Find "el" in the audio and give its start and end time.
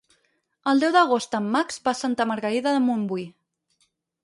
0.71-0.79